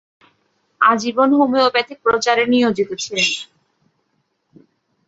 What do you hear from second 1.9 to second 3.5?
প্রচারে নিয়োজিত ছিলেন।